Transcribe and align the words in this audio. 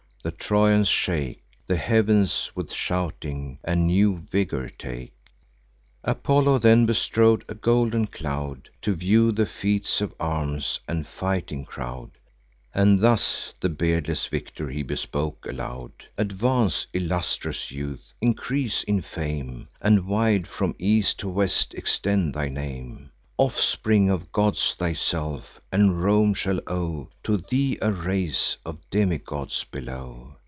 The 0.23 0.29
Trojans 0.29 0.87
shake 0.87 1.41
The 1.65 1.77
heav'ns 1.77 2.51
with 2.55 2.71
shouting, 2.71 3.57
and 3.63 3.87
new 3.87 4.17
vigour 4.19 4.69
take. 4.69 5.15
Apollo 6.03 6.59
then 6.59 6.85
bestrode 6.85 7.43
a 7.49 7.55
golden 7.55 8.05
cloud, 8.05 8.69
To 8.83 8.93
view 8.93 9.31
the 9.31 9.47
feats 9.47 9.99
of 9.99 10.13
arms, 10.19 10.79
and 10.87 11.07
fighting 11.07 11.65
crowd; 11.65 12.11
And 12.71 12.99
thus 13.01 13.55
the 13.59 13.69
beardless 13.69 14.27
victor 14.27 14.69
he 14.69 14.83
bespoke 14.83 15.47
aloud: 15.49 15.91
"Advance, 16.19 16.85
illustrious 16.93 17.71
youth, 17.71 18.13
increase 18.21 18.83
in 18.83 19.01
fame, 19.01 19.69
And 19.81 20.05
wide 20.05 20.45
from 20.47 20.75
east 20.77 21.17
to 21.21 21.29
west 21.29 21.73
extend 21.73 22.35
thy 22.35 22.47
name; 22.47 23.09
Offspring 23.37 24.07
of 24.11 24.31
gods 24.31 24.75
thyself; 24.77 25.59
and 25.71 26.03
Rome 26.03 26.35
shall 26.35 26.59
owe 26.67 27.09
To 27.23 27.37
thee 27.37 27.75
a 27.81 27.91
race 27.91 28.57
of 28.63 28.77
demigods 28.91 29.63
below. 29.63 30.35